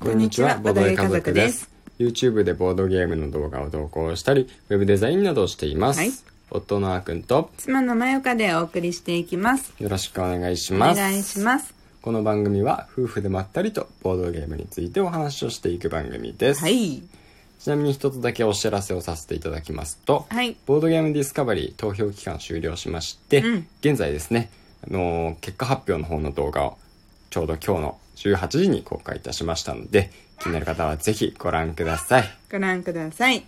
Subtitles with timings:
[0.00, 1.70] こんにちは、ボードゲー家族です。
[1.98, 6.00] YouTube でボードゲームの動画を投稿したり、ウェブデザインなどをしています。
[6.00, 6.10] はい
[6.50, 9.72] 夫のあーくんと妻のまよかでお送りしていきます。
[9.78, 11.00] よろしくお願いしおます。
[11.00, 11.74] 願いします。
[12.00, 16.60] この番組は夫婦でまったりとボードゲームについてお話をしていく番組です。
[16.60, 17.02] はい。
[17.58, 20.54] ちなみに一つだけお知らせをさせていただきますと、はい。
[20.66, 24.50] ボードゲームディスカバリー投票期間終了しまして、うん現在ですね、
[24.88, 26.78] あのー結果発表の方の動画を
[27.30, 30.10] ちょうど今日の18時に公開いたしましたので、
[30.40, 32.24] 気になる方はぜひご覧ください。
[32.50, 33.44] ご覧ください。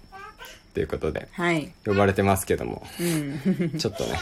[0.74, 1.72] ということで、はい。
[1.86, 3.78] 呼ばれてますけども、うん。
[3.78, 4.18] ちょっとね、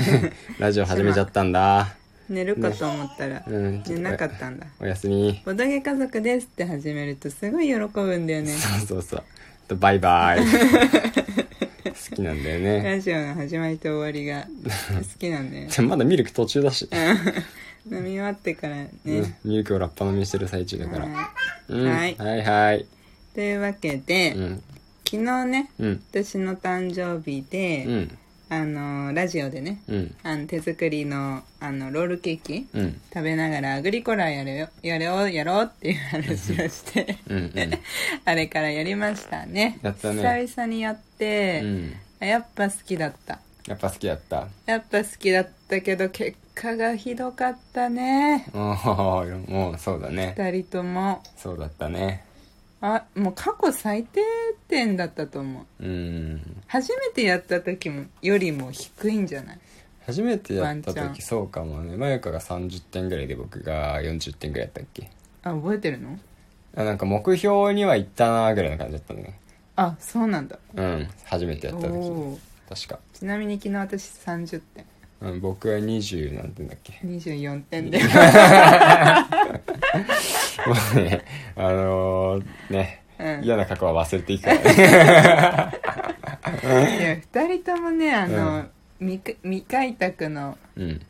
[0.58, 1.94] ラジオ始めちゃったんだ。
[2.28, 4.66] 寝るかと思ったら、うん寝なかったんだ。
[4.80, 5.40] おやすみ。
[5.44, 8.52] ボドゲ家族ですって始めるとすごい喜ぶんだよね。
[8.52, 9.22] そうそうそう。
[9.66, 10.40] とバイバイ。
[12.10, 12.82] 好きなんだよね。
[12.82, 15.86] ラジオの始まりと終わりが好きなんだよね。
[15.86, 16.88] まだミルク途中だし。
[17.86, 18.90] 飲み終わってからね。
[19.04, 21.06] うんミルクをラッパ飲みしてる最中だから。
[21.06, 21.30] は
[21.68, 22.86] うん、はいはいはい。
[23.34, 24.62] というわけで、うん。
[25.04, 26.02] 昨日ね、うん。
[26.10, 28.18] 私の誕生日で、うん。
[28.50, 30.14] あのラジオでね、うん。
[30.22, 33.00] あの手作りのあのロールケーキうん。
[33.12, 37.18] 食べながらアグリコラやるよやろうやろうっていう話をして。
[38.24, 41.62] あれからやりましたねやったね久々にやって、
[42.20, 44.48] やっぱ好きだったやっぱ好きだった。
[44.64, 50.34] やっぱ好きだったけど結果がひどかったねおーもうそうだね。
[50.36, 52.24] 二人ともそうだったね。
[52.80, 54.20] あもう過去最低
[54.68, 56.62] 点だったと思ううん。
[56.66, 59.58] 初めてやった時もよりも低いんじゃない？
[60.06, 61.96] 初めてやった時そうかもね。
[61.96, 65.10] まゆかが30点ぐらいで僕が40点ぐらいやったっけ？
[65.42, 66.18] あ覚えてるの？
[66.76, 69.38] あなんか目標には行ったなぐらいの感じだったね。
[69.76, 71.08] あそうなんだうん。
[71.24, 72.38] 初めてやった時。
[72.68, 72.98] 確か。
[73.14, 74.84] ちなみに昨日私30点
[75.20, 78.04] うん、僕は20なんてんだっけ？24点で も
[80.94, 81.24] うね、
[81.56, 84.62] あのー、ね、うん嫌な過去は忘れていくからね。
[86.98, 91.00] いや2人ともねあの、うん未開拓のうん。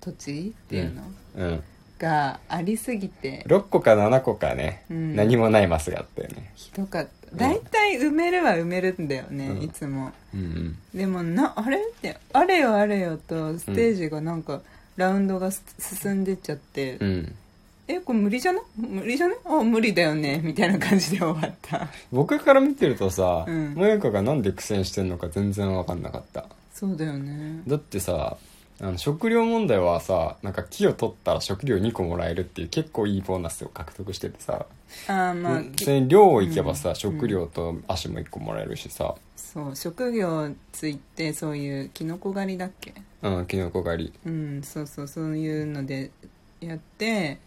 [0.00, 1.02] 土地っていうの
[1.36, 1.62] うん。
[1.98, 6.50] がありすぎて6個か7個かね、うん何もないマスがあったよね。
[6.54, 9.62] ひどかった大体埋めるは埋めるんだよね、うん。
[9.62, 10.12] いつも。
[10.34, 10.78] うんうん。
[10.94, 14.60] でもなあれってあれよあれよとステージがなんか、
[14.96, 17.34] ラウンドがす進んでっちゃって、うん。
[17.86, 18.62] えこれ無理じゃない？
[18.78, 19.36] 無理じゃない？
[19.44, 21.88] あ無理だよねみたいな感じで終わった。
[22.10, 23.74] 僕から見てるとさ、うん。
[23.74, 26.46] もゆかがなんで苦戦してんのか全然わかんなかった。
[26.72, 27.62] そうだよね。
[27.66, 28.36] だってさ、
[28.80, 34.66] あの食料問題はさ、なんか木を取ったら食料2個もらえるっていう結構いいボーナスを獲得しててさ、
[35.08, 42.94] あーまあ、それに寮行けばさ、うん食料と足も1個もらえるしさ、そう職業ついてそういうキノコ狩りだっけ？
[43.22, 44.12] うん、キノコ狩り。
[44.26, 46.10] うんそうそうそういうので
[46.60, 47.38] やって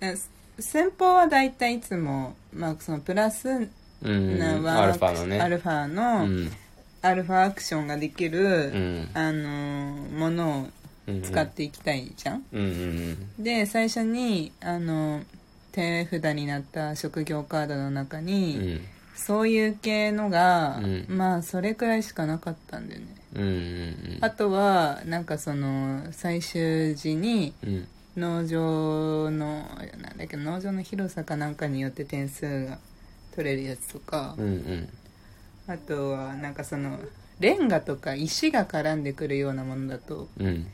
[0.00, 0.16] え
[0.58, 3.68] 先方は大体いつも、まあ、そのプラス
[4.02, 5.40] うん、なワンアルファのね。
[5.40, 6.50] アルファうの、ん。
[7.02, 9.08] アルファアクションができる、うん。
[9.14, 10.68] あのーものを
[11.22, 15.22] 使っていきたいじゃん、うんうんで最初にあの
[15.72, 18.80] 手札になった職業カードの中うに、ん。
[19.14, 23.42] そういう系のが、うんまあそれくらいしかなかったんだよねうん。
[23.42, 27.88] うんうんあとはなんかその最終時にうん。
[28.14, 29.64] 農場の
[29.98, 32.78] なんだっけ農場の広さかなんかによって点数が
[33.34, 34.88] 取れるやつとか、うんうん。
[35.72, 36.98] あとはなんかその
[37.40, 40.66] レンガとか石が絡んでくるようなものだとうん。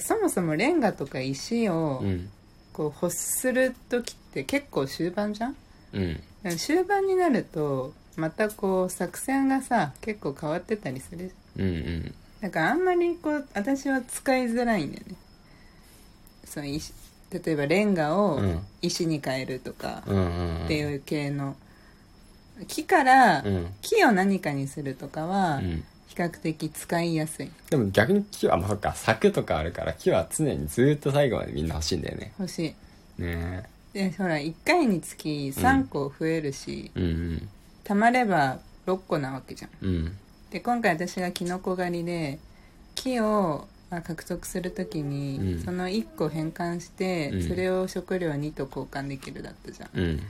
[0.00, 2.30] そもそもレンガとか石をうん。
[2.72, 5.56] こう欲する時って結構終盤じゃん？
[5.92, 6.56] うん。
[6.56, 12.14] 終盤になるとまたこう作戦がさ結構変わってたりするうんうん。
[12.40, 15.14] だからあんまりこう私は使いづらいんだよね
[16.44, 16.92] その石
[17.30, 20.20] 例えばレンガをうん石に変えるとかうんう
[20.62, 20.64] ん。
[20.64, 21.56] っていう系の
[22.66, 23.74] 木からうん。
[23.80, 25.84] 木を何かにするとかはうん。
[26.08, 32.32] 比較的使いやすいでも逆に木は、まあ、そっか、柵とかあるから木は常にずっと最後までみんな欲しいんだよね。
[32.38, 32.74] 欲し
[33.18, 33.62] いね
[33.92, 37.00] でほら1回につき3個増えるし、え。
[37.00, 37.48] うん
[37.84, 39.94] たまれば6個なわけじゃんうん。
[39.94, 40.16] うん。
[40.50, 42.40] で今回私がキノコ狩りで
[42.96, 50.20] 木をまあ獲得するときに、うんその1個変換して、うんそれを食料2と交換できるだったじゃんうん。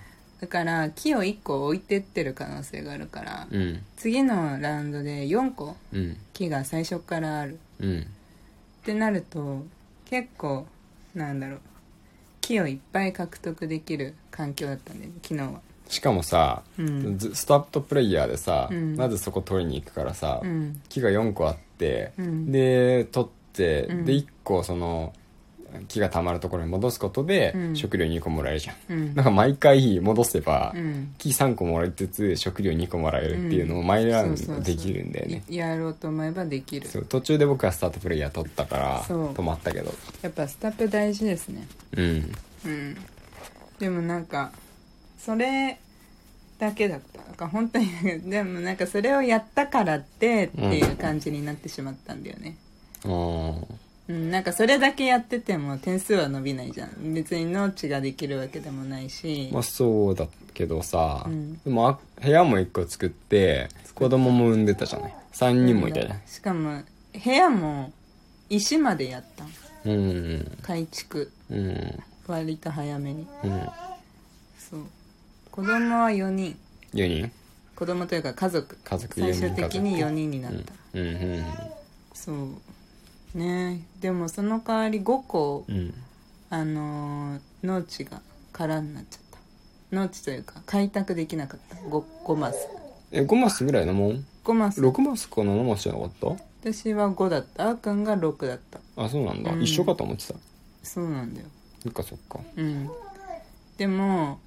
[0.40, 3.82] だから木を1個置いてってる可能性があるから、うん。
[3.96, 6.16] 次のラウンドで4個うん。
[6.32, 7.58] 木が最初からある。
[7.80, 8.00] うん。
[8.00, 8.04] っ
[8.84, 9.64] てなると
[10.06, 10.66] 結構
[11.14, 11.60] なんだろう
[12.40, 15.60] 木をいっぱい獲得できる環境だったんだよね昨日は。
[15.88, 17.18] しかもさ、うん。
[17.18, 18.96] ずスタートプレイヤーでさ、うん。
[18.96, 20.80] まずそこ取りに行くからさ、うん。
[20.88, 22.50] 木が4個あって、うん。
[22.50, 24.04] で取って、うん。
[24.06, 25.12] で1個その
[25.88, 27.76] 木が溜まるところに戻すことで、うん。
[27.76, 28.76] 食料2個もらえるじゃん。
[28.88, 29.14] うん。
[29.14, 31.14] なんか毎回戻せば、うん。
[31.18, 35.42] 木3個もらいつつ食料2個もらえるっていうのを毎ラウンそうそうそうドできるんだよね。
[35.48, 36.88] いやろうと思えばできる。
[36.88, 39.32] そう途中で僕はスタートプレイヤー取ったからそう。
[39.32, 39.92] 止まったけど。
[40.22, 41.66] やっぱスタップ大事ですね。
[41.96, 42.32] うん。
[42.64, 42.96] うん。
[43.78, 44.52] でもなんか
[45.18, 45.78] それ
[46.58, 47.20] だけだった。
[47.22, 47.88] なんか本当に
[48.28, 52.56] でもなんかそれをやったからってっていう感じになってしまったんだよね。
[53.04, 53.66] あー
[54.10, 57.14] うん、なんかそれだけやってても点数は伸びないじゃん。
[57.14, 61.58] 別に農地ができるわけでもないし、まあそうだけどさ、うん。
[61.58, 65.14] でもあ部屋も1個作って子供も産んでたじゃない。
[65.32, 66.82] 3人もいたじゃないしかも
[67.24, 67.92] 部屋も
[68.48, 69.48] 石までやったん
[69.84, 70.58] うん。
[70.62, 71.30] 改築。
[71.48, 72.02] うん。
[72.26, 73.26] 割と早めに。
[73.44, 73.68] うん。
[74.58, 74.80] そう。
[75.52, 76.58] 子供は4人。
[76.94, 77.30] 4人？
[77.76, 78.76] 子供というか家族。
[78.82, 80.10] 家族最4人終的に家族。
[80.10, 81.10] 4人になった、うんう
[81.40, 81.44] ん。
[82.12, 82.36] そう
[83.34, 83.82] ね。
[84.00, 85.76] でもその代わり5個うん。
[85.76, 85.94] うん
[86.52, 88.20] あのー農地が
[88.52, 89.38] 空になっちゃった。
[89.96, 91.76] 農地というか開拓できなかった。
[91.76, 92.68] 5, 5マス。
[93.12, 94.80] え5マスぐらいのもん？5マス。
[94.80, 97.68] 6マスか7マスじゃなかっ私は5だった。
[97.68, 98.78] あーくんが6だった。
[98.96, 99.62] たあそうなんだ、うん。
[99.62, 100.34] 一緒かと思ってた。
[100.82, 101.46] そうなんだよ。
[101.82, 102.40] そっかそっか。
[102.56, 102.90] うん。
[103.76, 104.40] でも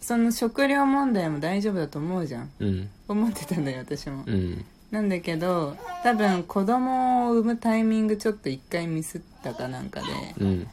[0.00, 2.50] その食料問題も大丈夫だと思うじゃん。
[2.58, 2.90] うん。
[3.08, 10.06] 思ってたんだよ私も、うんなんだけど多分子供を産むタイミングちょっと一回ミスったかなんかで
[10.38, 10.68] うん。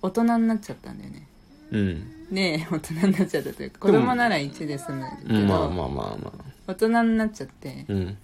[0.00, 1.26] 大人になっちゃったんだよね。
[1.70, 2.34] うん。
[2.34, 6.44] で大人になっちゃったというか子供なら1で済むけど、うんまあまあまあまあ。
[6.66, 8.18] 大人になっちゃってうん。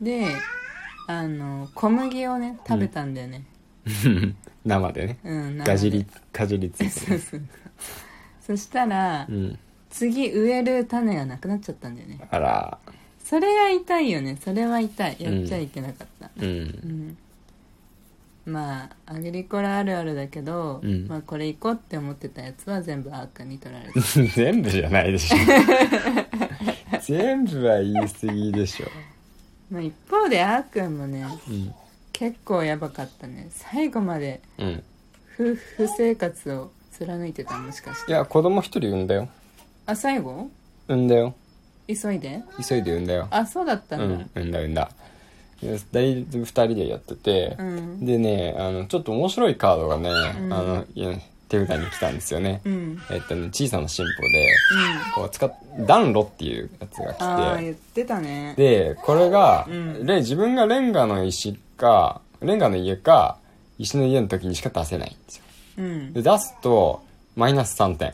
[0.00, 0.26] で
[1.06, 3.44] あの小麦をね食べたんだよね。
[4.64, 5.18] 生でね。
[5.24, 7.42] うん、ガジリ生でかじりついて そうそう。
[8.40, 9.58] そしたら、うん。
[9.90, 12.20] 次植える種がなくなっちゃったんだよね。
[12.30, 12.78] あら
[13.28, 14.38] それが痛いよね。
[14.42, 15.16] それは痛い。
[15.18, 16.26] やっちゃいけなかった。
[16.26, 17.08] ううん。
[17.08, 17.16] ん、
[18.46, 21.08] まあアグリコラあるあるだけど、うん。
[21.08, 24.00] まあ、これ行こうって思ってたやつは全部アークに取られた。
[24.34, 25.36] 全部じゃないでしょ。
[27.02, 28.86] 全部は言い過ぎでしょ。
[29.70, 31.74] まあ一方でアーくんもねうん。
[32.12, 33.48] 結構やばかったね。
[33.50, 34.82] 最後までうん。
[35.34, 38.12] 夫婦生活を貫いてたもしかして。
[38.12, 39.28] いや子供一人産んだよ。
[39.84, 40.48] あ最後？
[40.88, 41.34] 産んだよ
[41.88, 42.42] 急いで？
[42.68, 43.28] 急いで産んだよ。
[43.30, 44.24] あそうだったうんだ。
[44.24, 44.90] ん産んだ産んだ。
[45.62, 48.04] で大体2人でやってて、うん。
[48.04, 50.52] でねあのちょっと面白いカードがね、ん。
[50.52, 51.16] あのいや
[51.48, 52.98] 手札に来たんですよね、うん。
[53.10, 54.48] えっとね小さな進歩で
[55.14, 55.54] こう使っ
[55.86, 57.24] 暖炉っていうやつが来て。
[57.24, 58.54] ああ言ってたね。
[58.56, 60.06] でこれが、うん。
[60.06, 63.38] レ自分がレンガの石かレンガの家か
[63.78, 65.44] 石の家の時にしか出せないんですよ。
[65.78, 66.12] うん。
[66.12, 67.02] で出すと
[67.36, 68.12] マイナス3点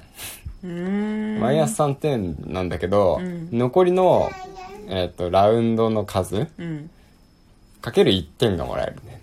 [0.63, 3.49] マイナス3点なんだけど、うん。
[3.53, 4.31] 残りの、
[4.89, 6.91] えっとラウンドの数うん。
[7.81, 9.23] かける1点がもらえるんだよね。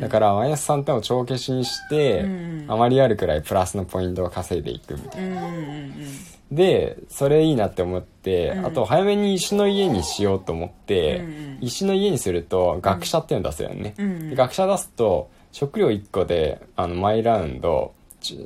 [0.00, 2.64] だからマイナス3点を帳消しにして、うん。
[2.68, 5.46] あまりあるくらいプラスのポイントを稼いでいくみたいな。
[5.46, 5.94] うんうんうん
[6.50, 8.66] でそれいいなって思って、うん。
[8.66, 11.58] あと早めに石の家にしようと思って、うんうん。
[11.60, 14.30] 石の家にすると学者っていうの出せるよね、うん。
[14.30, 17.99] で学者出すと食料1個であの毎ラウンドち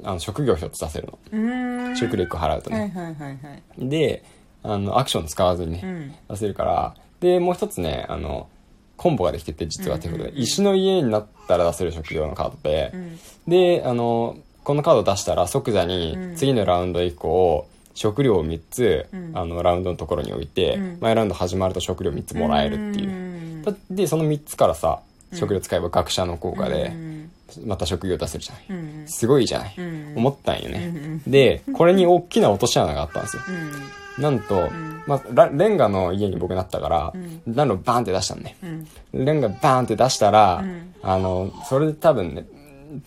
[0.05, 1.19] あの職業1つ出せるの。
[1.33, 1.97] うーん。
[1.97, 3.89] 食料1個払うとね、はいはいはいはい。
[3.89, 4.23] で
[4.63, 6.15] あのアクション使わずにね、うん。
[6.31, 8.49] 出せるからでもう一つねあの
[8.97, 10.43] コンボができてて実はってことで、うんうんうん。
[10.43, 13.19] 石の家になったら出せる職業のカードで、うん。
[13.49, 16.37] であのこのカードを出したら即座にうん。
[16.37, 19.31] 次のラウンド以降食料を3つ、うん。
[19.35, 20.99] あのラウンドのところに置いて、うん。
[21.01, 25.01] 毎ラウンド始まると食料3つもらえるっていう、んだでその3つからさ
[25.33, 27.31] 食料使えば学者の効果でうん
[27.65, 28.73] また職業出せるじゃない、う
[29.05, 33.43] んすごいじゃない、うん思ったんよね、うんでこれに大きな落とし穴があったんですよ。
[33.49, 33.71] うん
[34.19, 35.03] なんと、ん。
[35.07, 37.43] まあ、ラレンガの家に僕なったから、うん。
[37.49, 39.25] 暖炉バーンって出したんねうん。
[39.25, 40.95] レンガバーンって出したら、うん。
[41.03, 42.47] あのそれで多分ね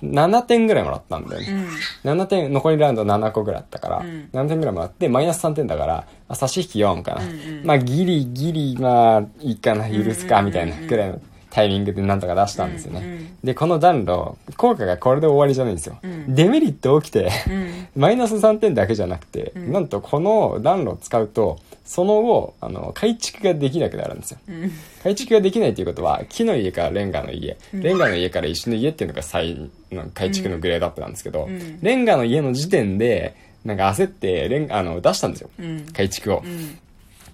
[0.04, 1.66] 7点ぐらいもらったんだよね、
[2.04, 4.30] 7点残りラウンド7個ぐらいあったから、うん。
[4.34, 7.66] 7点ぐらいもらってマイナス3点だからあ差し引き4かな、うんうん。
[7.66, 10.46] まあギリギリまあいいかな許すかうん。
[10.48, 11.22] みたいなぐらいの
[11.58, 13.38] タイミングでなんとか出したんですよね、うんうん。
[13.44, 16.36] でこの暖炉効果がこれで終わりじゃないんですよ、うん。
[16.36, 17.88] デメリット起きて、うん。
[17.96, 19.72] マイナス3点だけじゃなくて、ん。
[19.72, 24.40] なんとこの暖炉を使うとその後あの改築ができなくなるんですよ。
[24.48, 24.72] うん。
[25.02, 31.80] 改築ができないということは木の家からレンガの家、レンガの家から石の家っていうのが最の改築のグレードアップなんですけど、うん。
[31.82, 33.36] レンガの家の時点で
[33.66, 35.88] なんか焦ってレンあの出したんですよ、うん。
[35.92, 36.78] 改築を、うん。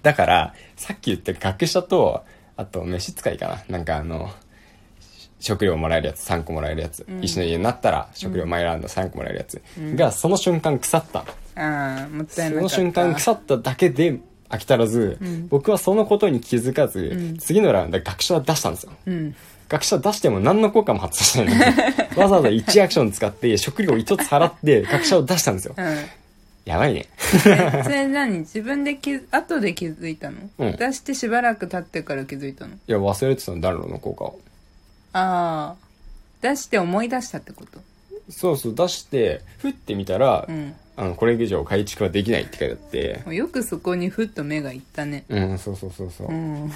[0.02, 2.24] だからさっき言った学者と
[2.56, 3.64] あと召使いかな。
[3.68, 4.30] なんかあの
[5.40, 7.22] 食料もらえるやつ3個もらえるやつ、ん。
[7.22, 9.62] 石の家になったら食料マイラウンド3個もらえるやつ。
[9.94, 15.48] がその瞬間腐った、ああもったいなその瞬間腐っただけで飽き足らず、ん。
[15.48, 17.36] 僕はそのことに気づかず、ん。
[17.38, 18.92] 次のラウンドで学者は出したんですよ。
[19.06, 19.34] うん。
[19.68, 21.82] 学者出しても何の効果も発生してないの
[22.14, 22.16] に。
[22.20, 25.74] わざわざ1アクション使って食料1つ払って学者を出したんですよ。
[25.76, 25.96] うん
[26.64, 27.06] やばいね。
[27.46, 28.38] えそれ何？
[28.38, 30.76] 自分で気づ後で気づいたの、うん。
[30.76, 32.74] 出してしばらく経ってから気づいたの？
[32.74, 34.40] いや忘れてたの暖炉の効果を。
[35.12, 35.84] ああ
[36.40, 37.80] 出して思い出したってこと？
[38.30, 40.74] そうそう出してふってみたら、うん。
[40.96, 43.34] あのこれ以上改築はできないって書いてあって。
[43.34, 45.24] よくそこにふっと目がいったね。
[45.28, 46.72] うんそうそうそうそう、うん。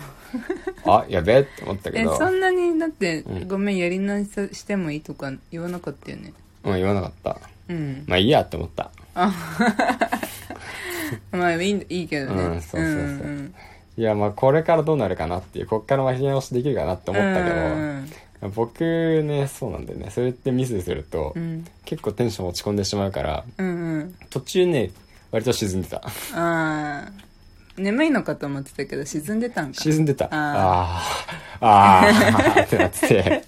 [0.84, 3.48] あやべえって思ったけえどそんなにだって、うん。
[3.48, 6.34] ごめんやり直ししてもいいとか言わなかったよね。
[6.64, 7.40] うん言わなかった。
[7.68, 8.04] うん。
[8.06, 8.90] まあいいやって思った
[11.32, 12.42] まあいいいいけどね。
[12.42, 12.92] うんそうそうそう。
[12.92, 13.54] んん。
[13.96, 18.10] いやまあこれからどうなるかなっていうこっから巻き直しできるかなって思ったけど、うん
[18.54, 18.84] 僕
[19.24, 20.10] ねそうなんだよね。
[20.10, 21.64] それってミスすると、うん。
[21.84, 24.14] 結構テンション落ち込んでしまうからうんうん。
[24.30, 24.90] 途中ね
[25.32, 25.96] 割と沈んでた。
[25.96, 26.02] あ
[26.34, 27.08] あ
[27.76, 29.80] 眠いのかと思ってたけど沈んでたんか。
[29.80, 30.26] 沈んでた。
[30.26, 31.02] あ
[31.60, 31.60] あー。
[31.60, 32.64] あー。
[32.64, 33.42] ってなってて。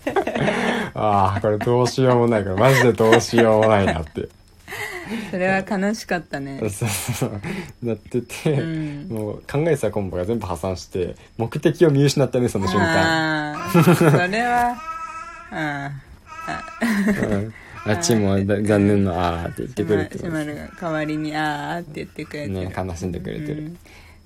[0.95, 2.45] ああこれどうしようもない。
[2.45, 4.29] からマジでどうしようもないなって
[5.31, 6.59] それは悲しかったね。
[6.61, 7.41] そうそう
[7.83, 9.09] なってて、うん。
[9.09, 13.53] もう考えてたコンボが全部破産して目的を見失ったねその瞬間。
[13.55, 14.77] ああそれは
[15.51, 15.91] あ
[17.23, 17.55] うん
[17.87, 22.53] あっちもだ残念のあーって言ってくれてあシマルが代わりにあーって言ってくれてる。
[22.53, 23.79] ね悲しんでくれてる、うん。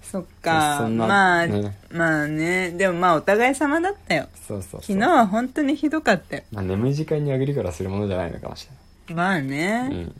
[0.03, 0.87] そっか。
[0.89, 1.77] まあ、ね。
[1.93, 2.71] まあね。
[2.73, 4.29] でもまあお互い様だったよ。
[4.47, 4.81] そうそうそう。
[4.83, 6.43] 昨日は本当にひどかったよ。
[6.53, 8.69] まあ、眠い時間にあげるからするものじゃないのかもし
[9.13, 10.15] まあれね、ない、うん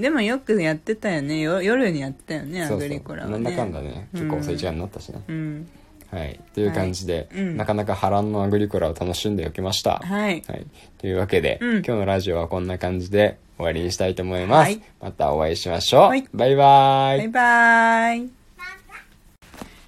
[0.00, 1.40] でもよくやってたよね。
[1.40, 3.32] よ夜にやってたよねアグリコラはね。
[3.34, 4.08] なんだかんだね。
[4.14, 5.68] 結構遅い時間になったしね、うん。
[6.10, 6.40] はい。
[6.54, 7.42] という感じで、はい。
[7.42, 7.56] うん。
[7.58, 9.98] なかなか波乱のアグリコラを楽しんでおきました。
[9.98, 10.42] はい。
[10.46, 10.66] はい、
[10.98, 11.70] というわけで、うん。
[11.76, 14.82] 今日のラジオはこんな感じで終わりにしたいと思います、はい。
[15.02, 16.24] またお会いしましょう、はい。
[16.32, 17.18] バイバイ。
[17.18, 18.28] バイバイ。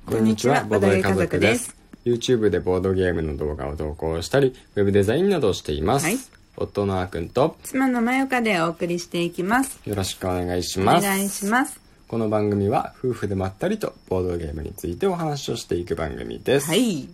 [0.04, 1.74] こんにちは、ボードゲー家族です。
[2.04, 6.41] YouTube でボードゲームの動画を投稿したり、ウェブデザインなどをしています。
[6.56, 11.02] はい夫のあーくんと妻のまよかでお送りしていきますよろしくお願いしおます。
[11.06, 16.68] 願いしますこの番組は夫婦でまったりとボードゲームについてお話をしていく番組です。
[16.68, 17.08] はい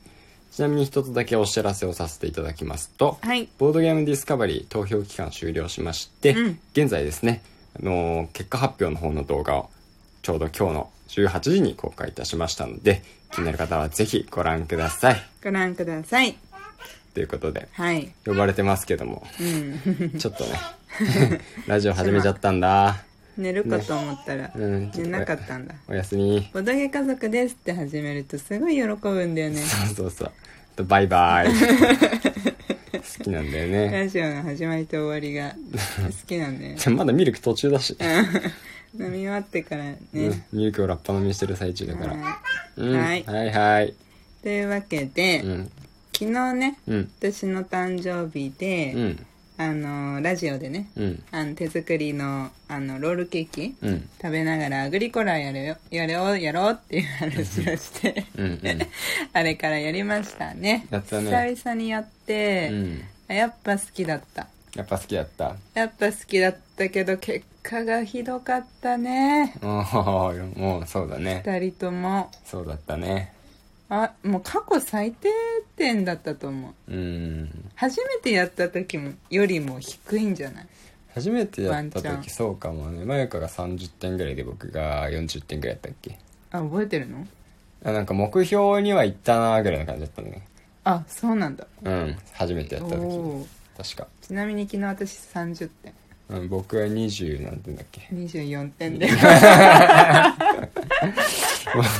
[0.50, 7.42] ちなみに一つだけお知らせをさせていただきますと、はいボードゲームディスカバリー投票期間終了しまして、うん現在ですね、
[7.80, 9.70] あのー結果発表の方の動画を
[10.22, 15.16] ちょうど今日の18時に公開いたしましたので、気になる方はぜひご覧ください。
[15.44, 16.36] ご覧ください
[17.18, 23.02] ということで、はい呼ばれてますけども、うんちょっとね、ラジオ始めちゃったんだ。
[23.36, 26.48] 寝るかと思ったら、うん寝なかったんだおやすみ。
[26.54, 30.84] ボドゲ家族ですって始めるとすごい喜ぶんだよねそうそうそう。
[30.84, 31.48] バイバイ。
[33.18, 33.90] 好きなんだよね。
[33.90, 35.56] ラジオの始まりと終わりが好
[36.24, 37.96] きなんだよね まだミルク途中だし。
[38.96, 42.12] 飲み終わってからね、うんミルクをラッパ飲みしてる最中だから。
[42.14, 42.38] は
[42.76, 43.94] うん、はいはいはい。
[44.40, 45.72] というわけで、うん。
[46.18, 47.10] 昨日ねうん。
[47.20, 49.26] 私の誕生日で、うん。
[49.60, 51.22] あのラジオでねうん。
[51.30, 54.08] あの手作りのあのロールケーキうん。
[54.20, 58.46] 食べながらアグリコラやるよやろうやろうっていう話をしてうん。
[58.46, 58.60] うん。
[59.32, 62.72] あれからやりましたねね久々にやって、
[63.28, 65.56] やっぱ好きだったやっぱ好きだった。
[65.74, 71.42] やっぱ好きだったけど結果がひどかったねおー、もうそうだね。
[71.44, 73.37] 二人ともそうだったね。
[73.90, 75.28] あもう過去最低
[75.76, 77.70] 点だったと思ううん。
[77.74, 80.66] 初めてやった時もよりも低いんじゃない？
[81.14, 83.04] 初めてやった時そうかもね。
[83.04, 86.18] まゆかが30点ぐらいで僕が40点ぐらいやったっけ？
[86.50, 87.26] あ覚えてるの？
[87.84, 90.46] あなんか目標には行ったなぐらいな感じだったね。
[90.84, 92.16] あそうなんだうん。
[92.34, 93.46] 初めてやった時。
[93.76, 94.08] 確か。
[94.20, 95.94] ちなみに昨日私30点
[96.30, 99.14] うん、僕は20何点だっけ？24点で も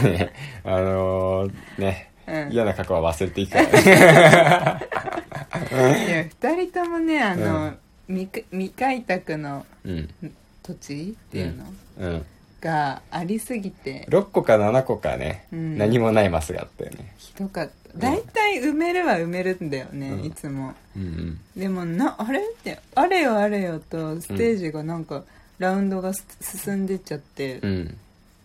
[0.02, 0.32] うね、
[0.64, 3.78] あのー、ね、うん嫌な過去は忘れていくからね。
[6.06, 7.74] いや2人ともねあの、
[8.06, 10.08] 未か未開拓のうん。
[10.62, 11.64] 土地っていうの、
[11.98, 12.26] うん。
[12.60, 17.14] がありすぎて6個か7個かね、うん何もないマスがあったよね。
[17.16, 20.24] ひどかった大体埋めるは埋めるんだよね、うん。
[20.24, 20.74] いつも。
[20.96, 21.40] うんうん。
[21.56, 22.40] でもなあれ？
[22.40, 25.24] ってあれよあれよとステージがなんか、
[25.58, 27.96] ラウンドがす進んでっちゃって、うん。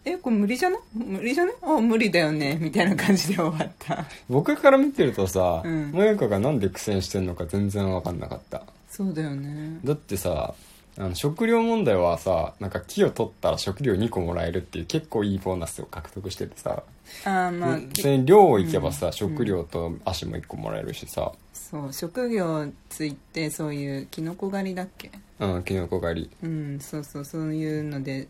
[0.05, 0.79] えこれ無理じゃない？
[0.93, 1.55] 無理じゃない？
[1.61, 4.05] あ無理だよねみたいな感じで終わった。
[4.29, 5.91] 僕から見てるとさ、うん。
[5.91, 8.63] もやかがなんで苦戦してんのか全然わかんなかった。
[8.89, 9.79] そうだよね。
[9.83, 10.53] だってさ、
[10.97, 16.83] あの食料問題はさ、なんか木を取ったら食料2個もらえるっていう結構いいボーナスを獲得しててさ、
[17.25, 25.09] あーまあ、それに寮行けばさ、うん食料と足も1個もらえるしさ、そう職業ついてそういうキノコ狩りだっけ？
[25.39, 26.29] うん、キノコ狩り。
[26.43, 28.27] うんそうそうそういうので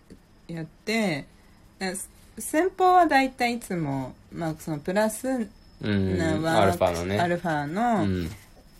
[0.47, 1.25] やって
[1.81, 1.93] え
[2.39, 5.27] 先方は大体いつも、まあ、そのプラス
[5.81, 7.19] うん、なワークアルファのね。
[7.19, 8.31] アルファの、うん。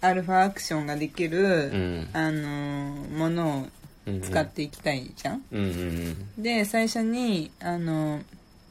[0.05, 2.09] アルファアクションができる、うん。
[2.13, 3.67] あのーものを
[4.05, 8.19] うん使っていきたいじゃん、うんうんで最初にあの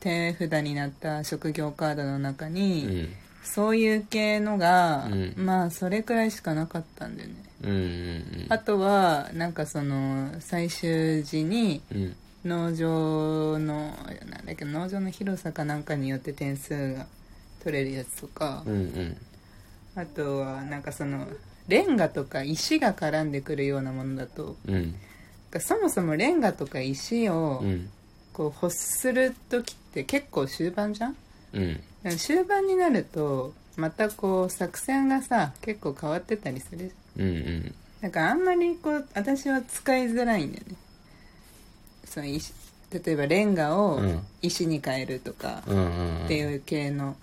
[0.01, 3.09] 手札になった職業カードの中うに、んうん。
[3.45, 5.35] そういう系のが、うん。
[5.37, 7.35] まあそれくらいしかなかったんだよね。
[7.63, 8.47] うんうん。
[8.51, 12.17] あとはなんかその最終時にうん。
[12.45, 13.95] 農場の
[14.29, 17.07] なんだっけ農場の広さかなんかによって点数が
[17.63, 19.17] 取れるやつとか、うんうん
[19.95, 21.27] あとはなんかその
[21.69, 24.95] レンガとか石が絡んでくるようなものだとうん。
[25.61, 27.91] そもそもレンガとか石をうん。
[28.33, 31.17] こう欲する時って結構終盤じゃん？
[31.53, 31.81] うん。
[32.17, 37.75] 終盤になるとまたこう作戦がさ結構変わってたりするうんうん。
[38.01, 40.77] だからあんまりこう私は使いづらいんだよね。
[42.07, 42.55] その石
[42.91, 44.23] 例えばレンガをうん。
[44.41, 45.81] 石に変えるとかうんう
[46.23, 46.25] ん。
[46.25, 47.15] っていう系の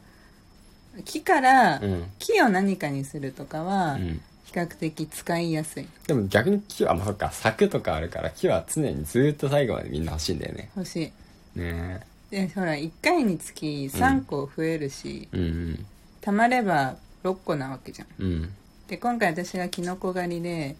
[1.05, 2.05] 木からうん。
[2.19, 4.21] 木を何かにするとかはうん。
[4.45, 5.87] 比較的使いやすい。
[6.07, 7.31] でも逆に木はまあそっか。
[7.31, 10.71] 柵とかあるから木は常にずっと最後までみんな欲しいんだよね。
[10.75, 11.11] 欲し
[11.55, 11.59] い。
[11.59, 12.01] ね。
[12.31, 15.85] でほら1回につき3個増えるし、えうん
[16.21, 18.07] たまれば6個なわけじゃん。
[18.19, 18.31] うん。
[18.31, 18.53] うん
[18.87, 20.75] で今回私がキノコ狩りで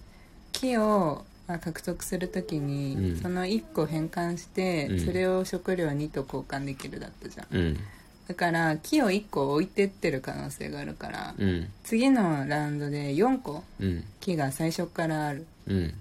[0.52, 3.22] 木をまあ獲得するときに、うん。
[3.22, 5.06] その1個変換して、うん。
[5.06, 7.48] それを食料2と交換できるだったじゃん。
[7.56, 7.80] うん
[8.29, 11.67] だから木を1個置いてってる可能性があるから、うん。
[11.83, 14.03] 次のラウンドで4個うん。
[14.19, 15.48] 木が最初からある。
[15.65, 15.88] うん。
[15.88, 15.91] っ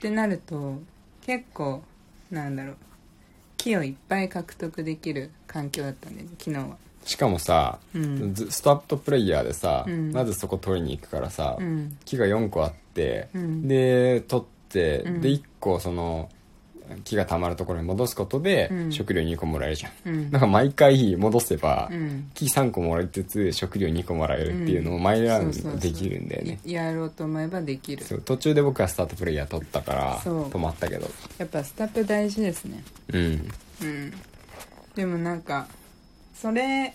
[0.00, 0.80] てなると
[1.26, 1.82] 結構
[2.30, 2.76] なんだろう
[3.56, 6.76] 木をいっぱい獲得できる環境だったんだよね昨日は。
[7.04, 8.34] しかもさ、うん。
[8.34, 10.12] ずスタートプレイヤーでさ、うん。
[10.12, 11.98] まずそこ取りに行くからさ、うん。
[12.04, 13.66] 木が4個あって、うん。
[13.66, 15.20] で取って、うん。
[15.20, 16.28] で1個その
[17.04, 18.92] 木がたまるところに戻すことで、うん。
[18.92, 19.92] 食料2個もらえるじゃん。
[20.06, 20.30] うん。
[20.30, 22.30] なんか毎回戻せば、うん。
[22.34, 26.58] 木3個もらいつつ食料2個もらえるっていうのを毎ラウンドできるんだよね。
[26.64, 28.04] いやろうと思えばできる。
[28.04, 31.08] そう途中で僕はスタートプレイヤー取ったから止まったけど。
[31.38, 32.82] やっぱスタップ大事ですね。
[33.12, 33.48] うん。
[33.82, 34.12] うん。
[34.94, 35.66] でもなんか
[36.34, 36.94] それ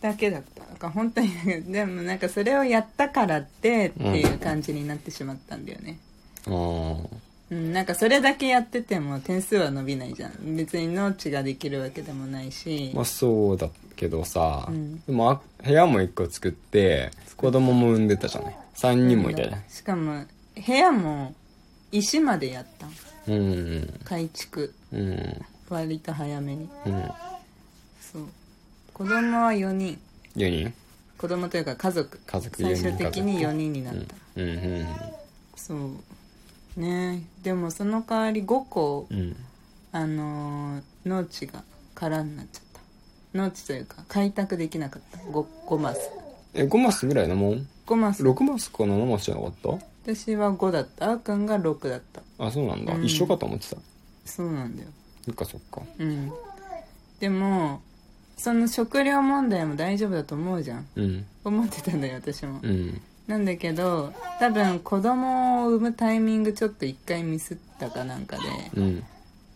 [0.00, 0.64] だけだった。
[0.64, 1.30] なんか本当に
[1.70, 5.98] でもなんかそれをやったからってっていう感じになってしまったんだよね。
[6.46, 7.08] あー
[7.54, 10.56] うん、なんかそれだけやってても点数は伸びないじゃん。
[10.56, 15.00] 別に農地ができるわけでもないし、まあそうだけどさ、うん。
[15.04, 18.56] でもあ部屋も1個作って子供も産んでたじゃない。
[18.74, 20.24] 3人もいたじゃないしかも
[20.66, 21.32] 部屋も
[21.92, 22.86] 石までやった。
[22.86, 22.90] ん
[23.32, 24.00] うん。
[24.04, 24.74] 改築。
[24.92, 25.44] うん。
[25.68, 26.68] 割と早めに。
[26.86, 27.10] うん。
[28.00, 28.22] そう。
[28.92, 29.96] 子供は4人。
[30.34, 30.74] 4人？
[31.16, 32.18] 子供というか家族。
[32.26, 34.86] 家族最4人終的に4人になった、うんうん。
[35.54, 35.78] そう
[36.76, 37.22] ね。
[37.42, 39.18] でもその代わり5個うん。
[39.18, 39.36] うん
[39.92, 41.62] あのー農地が
[41.94, 42.80] 空になっちゃった。
[43.38, 45.18] 農地というか開拓できなかった。
[45.18, 46.10] 5, 5マス。
[46.54, 48.24] え5マスぐらいなもん？5マス。
[48.24, 51.10] 6マスか7マスじゃなかっ私は5だった。
[51.12, 52.22] あーくんが6だった。
[52.38, 53.04] たあそうなんだ、うん。
[53.04, 53.76] 一緒かと思ってた。
[54.24, 54.88] そうなんだよ。
[55.24, 55.82] そっかそっか。
[55.98, 56.32] うん。
[57.20, 57.80] でも
[58.36, 60.86] その食料問題も大丈夫だと思うじゃん。
[60.96, 61.26] うん。
[61.44, 68.42] 思ってたんだよ私も、うんなんだけど多分子供を産むタイミングちょっと一回ミスったかなんかで
[68.74, 69.04] うん。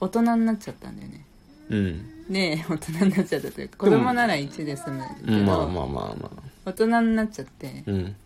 [0.00, 1.24] 大人になっちゃったんだよね。
[1.70, 2.33] うん。
[2.33, 6.42] で大人になっちゃったというか子供なら1で済むけど、うんまあまあまあまあ。
[6.66, 8.16] 大人になっちゃってうん。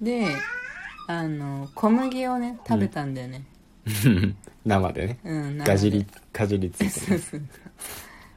[0.00, 0.26] で
[1.08, 3.42] あの小麦をね食べたんだよね。
[4.64, 5.18] 生でね。
[5.24, 7.42] うん、かじりかじりついてねそうそう。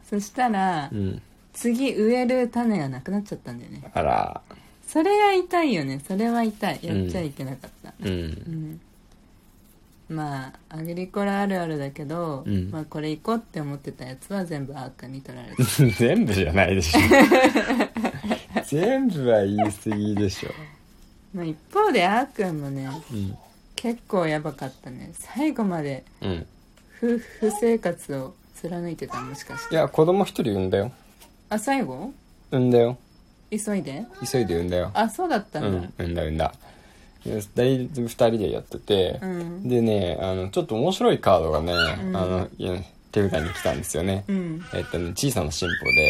[0.10, 1.22] そしたら、うん。
[1.54, 3.84] 次植える種がなくなっちゃったんだよね。
[3.94, 4.42] あら
[4.92, 6.02] それが痛いよね。
[6.06, 6.80] それは痛い。
[6.84, 7.94] やっちゃいけなかった。
[8.04, 8.26] ううん。
[8.74, 8.82] ん、
[10.10, 12.70] まあアグリコラあるあるだけど、うん。
[12.72, 15.64] まあこれ行こうって思ってたやつは全部アーカに取られた。
[15.98, 17.00] 全部じゃないでしょ。
[18.68, 20.50] 全部は言い過ぎでしょ。
[21.34, 23.38] まあ一方でアーくんもねうん。
[23.78, 25.12] 結構やばかったね。
[25.14, 26.46] 最後までうん。
[27.02, 29.76] 夫婦生活を貫いてたもしかして。
[29.76, 30.92] いや子供一人産んだよ。
[31.50, 32.12] あ最後？
[32.52, 32.98] 産んだよ
[33.52, 34.06] 急いで？
[34.26, 34.92] 急いで産んだよ。
[34.94, 35.88] あそうだったうんだ。
[35.88, 36.54] ん産んだ産んだ。
[37.26, 37.42] で二
[37.88, 39.68] 人二人でやってて、うん。
[39.68, 42.16] でねあのちょっと面白いカードがね、うん。
[42.16, 42.74] あのいや
[43.12, 44.62] 手札に来たんですよね、うん。
[44.74, 46.10] えっとね小さな進歩で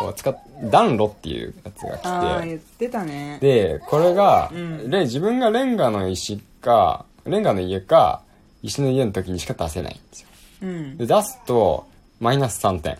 [0.00, 0.06] うん。
[0.06, 0.38] こう使っ
[0.70, 2.08] 暖炉っていうやつが来て。
[2.08, 3.38] ああ言ってたね。
[3.40, 4.90] でこれが、うん。
[4.90, 8.22] レ自分がレンガの石かレンガの家か
[8.62, 10.28] 石の家の時にしか出せないんですよ。
[10.62, 10.96] うん。
[10.96, 11.86] で出すと
[12.18, 12.96] マイナス3点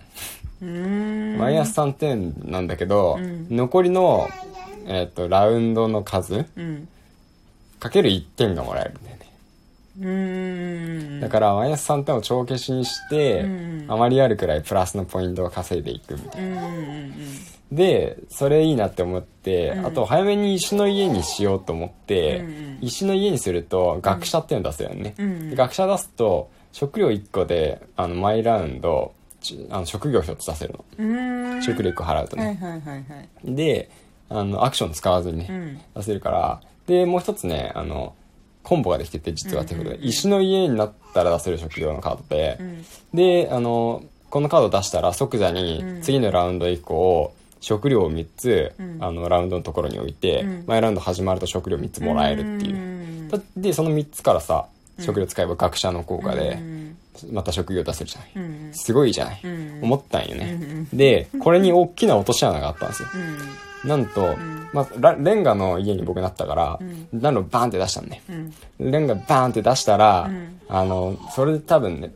[0.63, 3.47] マイナス3点なんだけど、うん。
[3.51, 4.29] 残りの、
[4.87, 6.89] えっとラウンドの数うん。
[7.81, 9.33] かける1点がもらえるんだよね。
[10.01, 11.21] うーん。
[11.21, 13.87] だからマイナス3点を帳消しにして、うん。
[13.89, 16.63] あまりあるくらいプラスのポイントを稼いでいくみたいな。
[17.73, 19.87] でそれいいなって思って、うん。
[19.87, 22.45] あと早めに石の家にしようと思って、
[22.81, 25.15] 石の家にすると学者っていうの出せるよね、
[25.57, 30.85] 学者出すと食料1個であの毎ラウンドちあの職業1つ出せるの。
[30.99, 31.63] うーん。
[31.63, 32.97] 食料1個払うとね、はいはいはいは
[33.45, 33.55] い。
[33.55, 33.91] で
[34.29, 35.81] あのアクション使わずにね、うん。
[35.95, 38.15] 出せるからでもう一つねあの
[38.63, 40.03] コンボができてて実は手札で、うんうん。
[40.03, 42.85] うん石の家になったら出せる職業のカードで、うん。
[43.13, 46.03] であのこのカードを出したら即座にうん。
[46.03, 48.99] 次のラウンド以降食料を3つ、うん。
[49.01, 50.65] あのラウンドのところに置いて、うん。
[50.67, 54.67] 前ラウンド始まると食料3つもらえるっていう、んだでその3つからさ
[54.99, 56.97] 食料使えば学者の効果でうん。
[57.31, 63.09] また職業出せるじゃない、うんすごいじゃない、うん思ったんよね、うんでこれに大きな落とし穴があったんですよ。
[63.15, 63.19] う
[63.87, 63.89] ん。
[63.89, 64.69] なんと、ん。
[64.73, 67.09] まあ、ラレンガの家に僕なったから、うん。
[67.21, 68.23] 暖炉バーンって出したんね。
[68.79, 68.91] うん。
[68.91, 70.61] レンガバーンって出したら、うん。
[70.69, 72.13] あの、それで多分ね、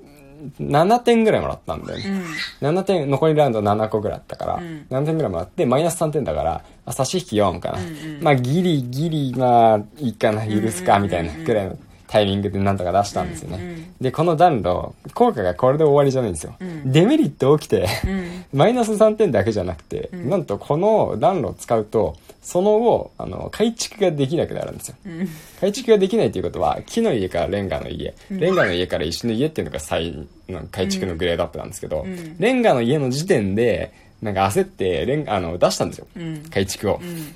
[0.60, 2.22] 7点ぐらいもらったんだよね。
[2.60, 4.86] 7点、残りラウンド7個ぐらいあったから、うん。
[4.90, 7.78] 7点ぐらいもらって、マイナス3点だから、あ差し引き4かな。
[7.78, 8.22] うんうん。
[8.22, 11.76] まあ、ギリギリ、まあ、いいかな、許すか、みたいなぐらいの
[12.08, 13.56] タイミングでなんとか出したんですよね。
[13.56, 16.54] うんうんで、この暖炉、効果がこれで終わりじゃないんですよ。
[16.60, 24.96] うんデメリット起きて、うんマイナス3点だけじゃなくて、んなんとこの暖炉を使うと、その後、あの、改築ができなくなるんですよ。
[25.06, 25.28] うん
[25.60, 36.06] 改築ができないということは、木の家からレンガの家、レンガの家から石の家っていうのが最、の改築のグレードアップなんですけど、うんレンガの家の時点で、なんか焦って、レンガ、あの、出したんですよ。
[36.16, 37.00] うん改築を。
[37.02, 37.34] うん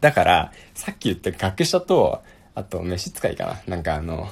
[0.00, 2.20] だから、さっき言った学者と、
[2.54, 3.62] あと、飯使いかな。
[3.66, 4.28] なんかあの、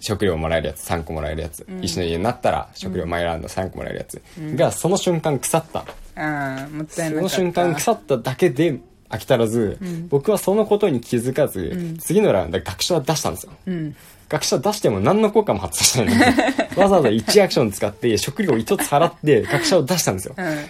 [0.00, 1.82] 食料もらえるやつ、3個もらえるやつ、ん。
[1.82, 4.22] 石の家になったら、食料マイラウンド3個もらえるやつ、
[4.54, 5.80] が、その瞬間腐った。
[5.80, 7.28] ああもったいなかった。
[7.28, 10.08] その瞬間腐っただけで飽き足らず、ん。
[10.08, 11.98] 僕はそのことに気づかず、ん。
[11.98, 13.52] 次のラウンドで学者は出したんですよ。
[13.66, 13.96] うん。
[14.28, 16.76] 学者出しても何の効果も発動してないのに。
[16.76, 20.34] わざわざ1アクション使って食料1つ払って学者を出したんですよ。
[20.36, 20.66] うん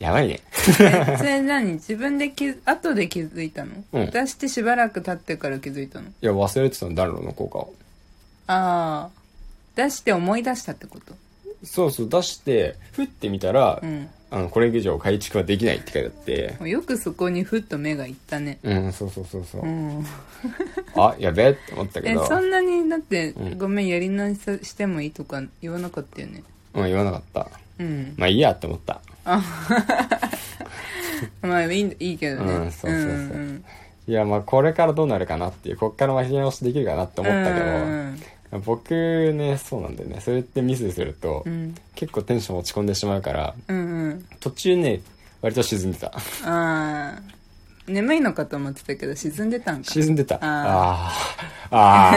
[0.00, 0.40] やばいね。
[0.80, 1.74] えそれ何？
[1.74, 4.10] 自分で気づ後で気づいたの、うん。
[4.10, 6.08] 出してしばらく経ってから気づいたの？
[6.08, 7.74] いや、忘れてたの、暖炉の効果を。
[8.48, 9.20] ああ
[9.76, 11.14] 出して思い出したってこと？
[11.62, 14.08] そうそう、出して、ふって見たら、うん。
[14.30, 18.58] あの、これ以上改築はできないって書いてあって、よくそこにふっと目がいったね。
[18.62, 19.62] うん、そうそうそうそう。
[19.62, 20.06] うん。
[20.96, 23.58] あ、やべえって思ったけど、えそんなにだって、うん。
[23.58, 26.42] ごめんやり直ししてもいいとか言わなかったよね。
[26.72, 27.50] うん、言わなかった。
[27.78, 28.14] うん。
[28.16, 29.02] まあいいやって思った。
[31.42, 32.52] まあいいいいけどね。
[32.52, 33.08] うんそうそうそう。
[33.08, 33.64] んん。
[34.06, 38.20] いや、まあこれからどうなるかなっていう、こっから巻き直しできるかなって思ったけど、うん
[38.66, 40.20] 僕ね、そうなんだよね。
[40.20, 41.74] それってミスすると、うん。
[41.94, 44.26] 結構テンション落ち込んでしまうから、うんうん。
[44.40, 45.02] 途中ね、
[45.40, 46.08] 割と沈んでた。
[46.08, 46.12] あ
[46.44, 47.22] あ
[47.86, 50.36] 眠いのかと思ってたけど沈んでたんか沈んでた。
[50.36, 51.12] ああ
[51.70, 52.12] あ、あ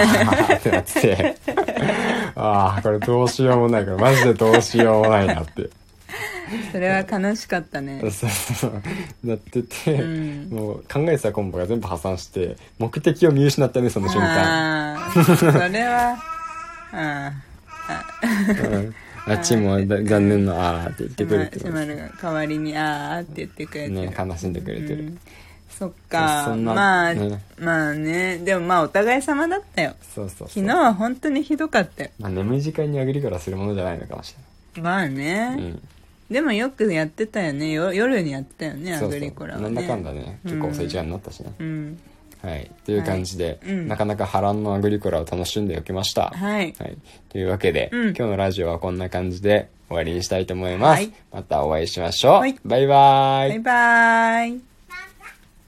[0.52, 1.02] あ、ってなって。
[1.02, 1.38] て、
[2.36, 5.70] ああ、これどうしようもないから、マジでどうしようもないなって。
[6.72, 8.82] それは悲しかったね そうそうそう。
[9.24, 14.96] なってて、うんもう考えてたコンボが全部破産して、目的を見失ったね、その瞬間。
[14.96, 16.18] ああそれは
[16.92, 17.32] あ
[18.74, 18.94] うん
[19.26, 24.96] あっちもだ残念な、ああって言ってあくれてシマルが代わりにああって言ってくれてるね、悲しんでくれてる。
[24.96, 25.20] うん
[25.70, 30.48] そっかそんなまあ、ねまあねでもまあお互い様だったよそうそうそう。
[30.50, 34.36] 昨日は本当にひどかったよまあ、眠い時間にアグリコラするものじゃないのかもし
[34.80, 35.58] まあれね、ない。
[35.58, 35.82] うん。
[36.30, 37.72] でもよくやってたよね。
[37.72, 39.66] よ夜にやってたよねアグリコラはね。
[39.66, 41.54] なんだかんだね、結構遅い時間になったしね。
[41.60, 42.00] うん。
[42.42, 42.70] はい。
[42.86, 43.74] という感じで、はい。
[43.74, 43.88] うん。
[43.88, 46.30] なかなか波乱のアグリコラを楽しんでおきました。
[46.30, 46.74] はい。
[46.78, 46.98] はい。
[47.30, 48.02] というわけで、うん。
[48.10, 51.00] 今日のラジオはこんな感じで終わりにしたいと思います。
[51.00, 51.14] はい。
[51.32, 52.34] またお会いしましょう。
[52.34, 52.56] はい。
[52.66, 53.50] バイバーイ。
[53.50, 54.73] バイバイ